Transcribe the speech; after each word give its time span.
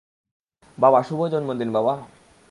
বাবা,- 0.77 0.99
শুভ 1.07 1.19
জন্মদিন 1.27 1.69
বাবা। 1.73 1.93